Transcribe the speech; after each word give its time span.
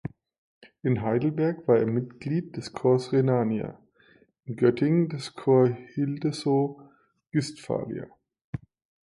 In 0.81 1.03
Heidelberg 1.03 1.67
war 1.67 1.77
er 1.77 1.85
Mitglied 1.85 2.57
des 2.57 2.73
Corps 2.73 3.11
Rhenania, 3.13 3.77
in 4.45 4.55
Göttingen 4.55 5.09
des 5.09 5.35
Corps 5.35 5.69
Hildeso-Guestphalia. 5.93 8.07